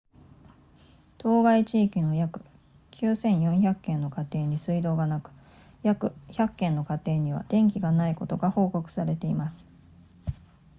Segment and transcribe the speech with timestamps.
[1.19, 2.41] 当該地域の約
[2.89, 5.29] 9400軒の家庭に水道がなく
[5.83, 9.67] 約100軒の家庭には電気がないことが報告されています